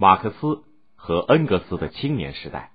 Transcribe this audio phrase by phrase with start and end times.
[0.00, 0.62] 马克思
[0.96, 2.72] 和恩格斯的青年时代。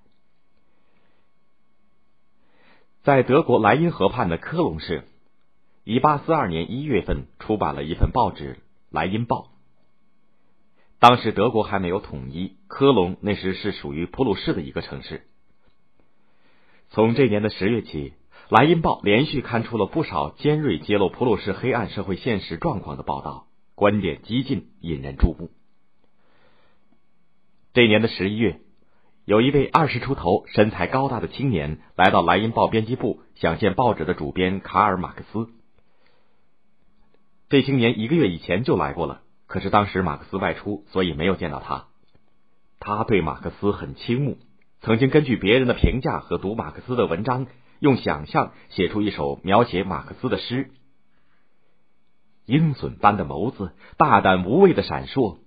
[3.01, 5.05] 在德国莱茵河畔的科隆市，
[5.83, 8.53] 一八四二年一月份出版了一份报纸
[8.91, 9.37] 《莱茵报》。
[10.99, 15.25] 当时德国还没有统一，科隆那时是属于普鲁士的一个城市。
[16.91, 18.11] 从这年的十月起，
[18.49, 25.49] 《莱茵报》连续刊出了不少尖锐揭露普鲁士黑暗社会现实状况的报道，观点激进，引人注目。
[27.75, 28.61] 这年的十一月，
[29.25, 35.49] 有一位二十出头、身材高大的青年来到《莱茵报》编辑部，想见报纸的主编卡尔·马克思。
[37.49, 39.23] 这青年一个月以前就来过了。
[39.45, 41.87] 可是当时马克思外出，所以没有见到他。
[42.79, 44.37] 他对马克思很倾慕，
[44.79, 47.45] 曾经根据别人的评价和读马克思的文章，
[47.79, 50.71] 用想象写出一首描写马克思的诗。
[52.45, 55.39] 鹰隼般的眸子，大胆无畏的闪烁，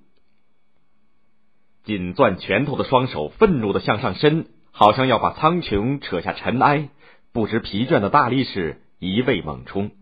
[1.89, 6.91] 紧攥拳头的双手愤怒的向上伸，好像要把苍穹扯下尘埃。
[7.33, 9.93] 不知疲倦的大力士一味猛冲。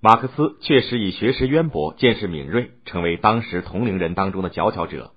[0.00, 5.14] 马克思确实以学识渊博、见识敏锐，成为当时同龄人当中的佼佼者。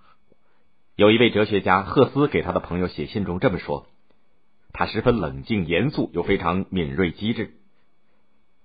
[0.95, 3.87] 有一位哲学家赫斯给他的朋友写信中这么说
[4.71, 7.55] ：“他十分冷静严肃，又非常敏锐机智。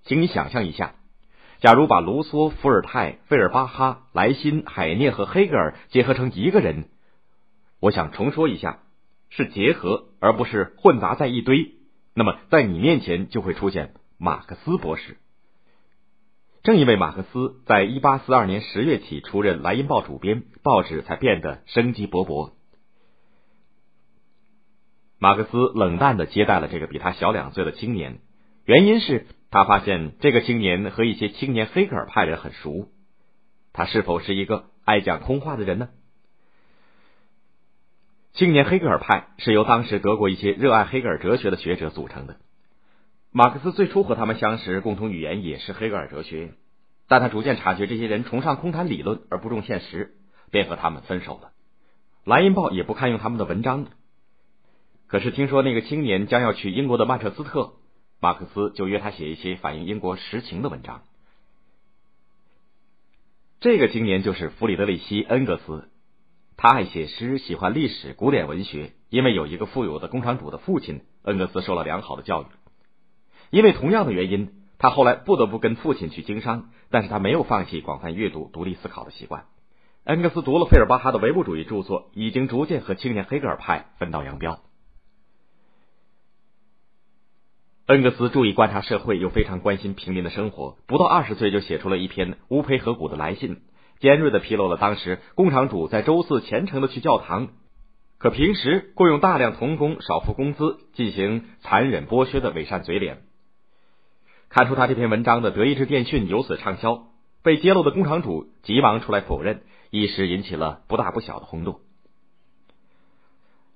[0.05, 0.94] 请你想象一下，
[1.60, 6.88] 假如把卢梭、伏尔泰、费尔巴哈、莱辛、海涅和黑格尔结合成一个人，
[7.80, 8.80] 我想重说一下，
[9.30, 11.72] 是结合而不是混杂在一堆。
[12.14, 15.16] 那么在你面前就会出现马克思博士。”
[16.62, 22.52] 正因为马克思在一八四二年十月起出任《莱茵报》主编，报纸才变得生机勃勃。
[25.19, 28.19] 马克思冷淡的接待了这个比他小两岁的青年，
[28.64, 32.88] 原因是他发现这个青年和一些青年黑格尔派人很熟。
[33.72, 35.91] 他是否是一个爱讲空话的人呢？
[38.32, 42.37] 青年黑格尔派是由当时德国一些热爱黑格尔哲学的学者组成的。
[43.31, 46.54] 马克思最初和他们相识，共同语言也是黑格尔哲学，
[47.06, 50.16] 但他逐渐察觉这些人崇尚空谈理论而不重现实，
[50.50, 51.53] 便和他们分手了。
[52.25, 53.86] 莱茵报也不看用他们的文章。
[55.06, 57.75] 可是听说那个青年将要去英国的曼彻斯特，
[58.24, 61.02] 马克思就约他写一些反映英国实情的文章。
[63.60, 65.90] 这个青年就是弗里德里希·恩格斯，
[66.56, 68.92] 他爱写诗，喜欢历史、古典文学。
[69.10, 72.46] 因为有一个富有的工厂主的父亲，恩格斯受了良好的教育。
[73.50, 79.44] 因为同样的原因，他后来不得不跟父亲去经商，但是他没有放弃广泛阅读、独立思考的习惯。
[80.04, 84.60] 恩格斯读了费尔巴哈的唯物主义著作，已经逐渐和青年黑格尔派分道扬镳。
[87.87, 93.61] 恩格斯注意观察社会，又非常关心平民的生活，不到二十岁就写出了一篇乌培河谷的来信，
[93.99, 97.49] 尖锐的披露了当时工厂主在周四虔诚的去教堂。
[98.17, 103.19] 可平时雇佣大量童工，少付工资，进行残忍剥削的伪善嘴脸。
[104.49, 107.09] 看出他这篇文章的德意志电讯由此畅销，
[107.43, 111.81] 被揭露的工厂主急忙出来否认，一时引起了不大不小的轰动。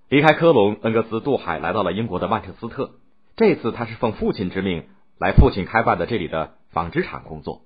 [0.08, 2.92] 离开科隆，恩格斯渡海来到了英国的曼彻斯特。
[3.38, 7.62] 这次他是奉父亲之命来父亲开办的这里的纺织厂工作。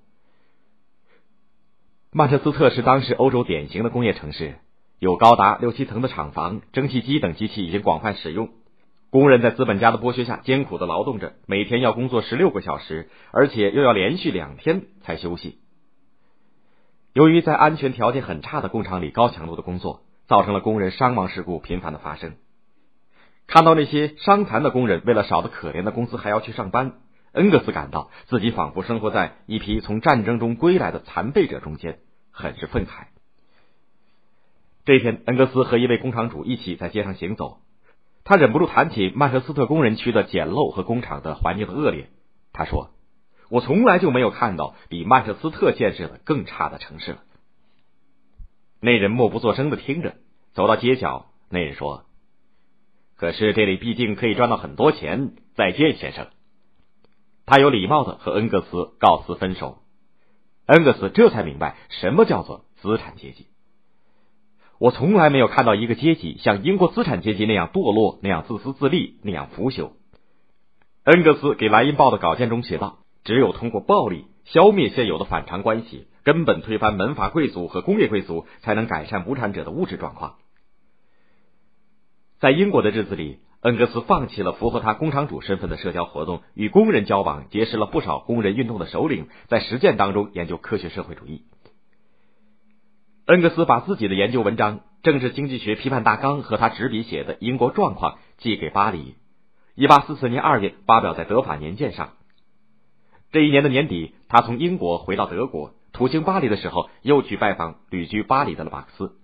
[2.11, 4.59] 曼彻斯特是当时欧洲典型的工业城市，
[4.99, 8.51] 有高达六七层的厂房，蒸汽机等机器已经广泛使用。
[9.09, 15.57] 工人在资本家的剥削下艰苦的劳动着，每天要工作十六个小时，而且又要连续两天才休息。
[17.13, 22.35] 由于在安全条件很差的工厂里高强度的工作，造成了工人伤亡事故频繁的发生。
[23.47, 26.93] 看到那些伤残的工人为了少得可怜的工资还要去上班，
[27.33, 31.99] 恩格斯感到自己仿佛生活在一批从战争中归来的残废者中间，
[32.31, 33.07] 很是愤慨。
[34.85, 37.59] 这天，恩格斯和一位工厂主一起在街上行走。
[38.25, 42.09] 他忍不住谈起曼彻斯特工人区的简陋和工厂的环境的恶劣。
[42.53, 42.91] 他说
[43.49, 47.19] ：“我从来就没有看到比曼彻斯特建设的更差的城市了。”
[48.79, 50.15] 那人默不作声的听着，
[50.53, 52.05] 走到街角，那人说
[53.15, 56.27] ：“可是这里毕竟可以赚到很多钱。”再见，先生。
[57.45, 59.77] 他有礼貌的和恩格斯告辞分手。
[60.65, 63.47] 恩格斯这才明白什么叫做资产阶级。
[64.79, 69.91] 我从来没有看到一个阶级像英国资产阶级那样堕落，那样自私自利，那样腐朽。
[71.03, 80.37] 恩格斯给《莱茵报》的稿件中写道：“只有通过暴力消灭现有的反常关系，根本推翻门阀贵族和工业贵族，才能改善无产者的物质状况。”
[82.43, 91.43] 在英国的日子里，恩格斯放弃了符合他工厂主身份的社交活动，与工人交往，结识了不少工人运动的首领，在实践当中研究科学社会主义。
[93.27, 99.15] 恩格斯把自己的研究文章《政治经济学批判大纲》和他执笔写的英国状况寄给巴黎。
[99.75, 102.09] 一八四四年二月发表在《德法年鉴》上。
[103.31, 109.15] 这一年的年底，他从英国回到德国，途经巴黎的时候，又去拜访旅居巴黎的马克思。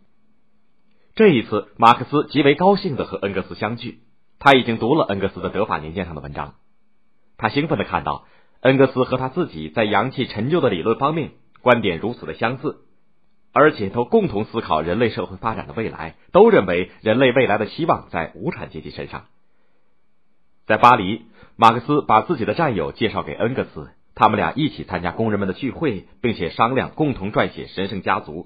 [1.20, 4.00] 这一次，马克思极为高兴的和恩格斯相聚。
[4.40, 6.54] 他已经读了恩格斯的《德法年鉴》上的文章，
[7.36, 8.24] 他兴奋的看到
[8.62, 11.32] 恩格斯和他自己在洋气陈旧的理论方面
[11.62, 12.86] 观点如此的相似。
[13.52, 19.26] 而且都共同思考人类社会发展的未来，都认为人类未来的希望在无产阶级身上。
[20.68, 21.24] 在巴黎，
[21.58, 28.44] 马克思把自己的战友介绍给恩格斯，他们俩一起参加工人们的聚会，并且商量共同撰写《神圣家族》。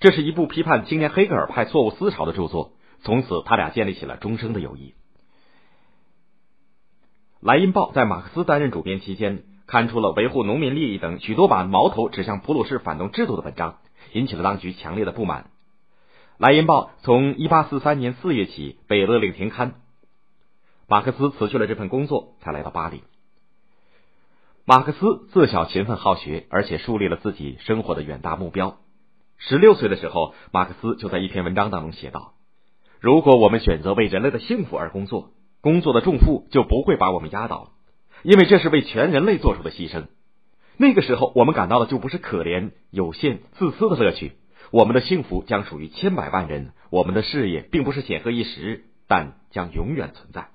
[0.00, 2.72] 这是一部批判青年黑格尔派错误思潮的著作。
[3.02, 4.90] 从此，他俩建立起了终生的友谊。
[7.40, 13.78] 《莱茵报》在马克思担任主编期间，刊出了维护农民利益等许多把矛头指向普鲁士反动制度的文章。
[14.12, 15.42] 引起了当局强烈的不满。
[16.38, 19.74] 《莱茵报》从1843年4月起被勒令停刊。
[20.86, 23.02] 马克思辞去了这份工作，才来到巴黎。
[24.64, 28.78] 马克思自小勤奋好学，而且树立了自己生活的远大目标。
[29.38, 32.34] 十六岁的时候，马克思就在一篇文章当中写道
[33.00, 35.30] ：“如果我们选择为人类的幸福而工作，
[35.60, 37.72] 工作的重负就不会把我们压倒，
[38.22, 40.06] 因为这是为全人类做出的牺牲。”
[40.76, 44.32] 那个时候，我们感到的就不是可怜、有限、自私的乐趣。
[44.70, 50.50] 我们的幸福将属于千百万人，我们的事业并不是显赫一时，但将永远存在。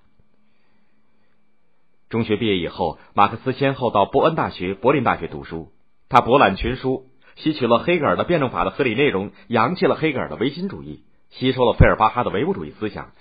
[2.10, 5.72] 中学毕业以后，马克思先后到波恩大学、柏林大学读书。
[6.10, 13.12] 他博览群书，吸取了黑格尔的辩证法的合理内容，扬弃了黑格尔的唯心主义，吸收了费尔巴哈的唯物主义思想，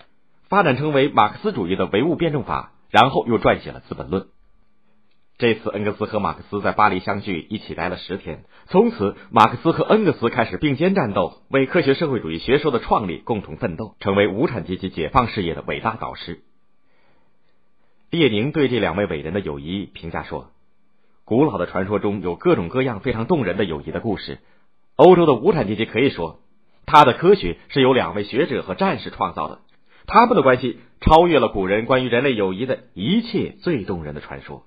[0.48, 4.22] 发展成为马克思主义的唯物辩证法，然后又撰写了《资本论》。
[5.38, 8.44] 这次恩格斯和马克思在巴黎相聚，一起待了十天。
[8.66, 16.42] 从此，马克思和恩格斯开始并肩战斗，为科学社会主义学说的创立共同奋斗，成为无产阶级解放事业的伟大导师。
[18.10, 20.51] 列宁对这两位伟人的友谊评价说
[21.24, 24.38] ：“古老的传说中有各种各样非常动人的友谊的故事。
[24.96, 26.40] 欧洲的无产阶级可以说，
[26.84, 29.60] 他的科学是由两位学者和战士创造的，
[30.06, 34.64] 他们的关系超越了古人关于人类友谊的一切最动人的传说。”